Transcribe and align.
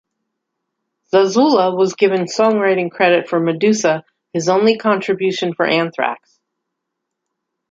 Zazula 1.13 1.77
was 1.77 1.93
given 1.93 2.23
songwriting 2.25 2.89
credit 2.89 3.29
for 3.29 3.39
"Medusa", 3.39 4.03
his 4.33 4.49
only 4.49 4.75
contribution 4.75 5.53
for 5.53 5.63
Anthrax. 5.63 6.39